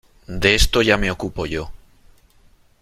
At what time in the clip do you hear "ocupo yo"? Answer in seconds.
1.11-1.69